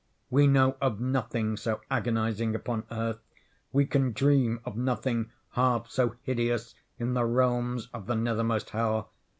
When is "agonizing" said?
1.91-2.55